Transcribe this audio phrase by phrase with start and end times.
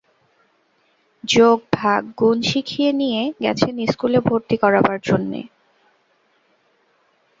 [1.23, 5.41] যোগ ভাগ গুণ শিখিয়ে নিয়ে গেছেন স্কুলে ভর্তি করাবার জন্যে।